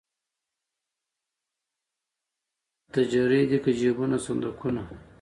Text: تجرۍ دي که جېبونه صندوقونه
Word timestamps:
تجرۍ 2.93 3.41
دي 3.49 3.57
که 3.63 3.71
جېبونه 3.79 4.17
صندوقونه 4.25 4.83